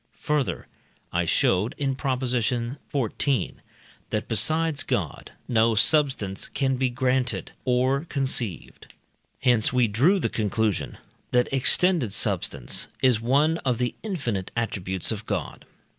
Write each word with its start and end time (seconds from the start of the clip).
Further, 0.21 0.65
I 1.13 1.25
showed 1.25 1.75
(in 1.77 1.93
Prop. 1.93 2.21
xiv.), 2.21 3.53
that 4.09 4.27
besides 4.27 4.81
God 4.81 5.31
no 5.47 5.75
substance 5.75 6.47
can 6.47 6.75
be 6.77 6.89
granted 6.89 7.51
or 7.65 8.05
conceived. 8.05 8.95
Hence 9.43 9.71
we 9.71 9.87
drew 9.87 10.17
the 10.19 10.27
conclusion 10.27 10.97
that 11.29 11.53
extended 11.53 12.13
substance 12.15 12.87
is 13.03 13.21
one 13.21 13.59
of 13.59 13.77
the 13.77 13.93
infinite 14.01 14.49
attributes 14.57 15.11
of 15.11 15.27
God. 15.27 15.65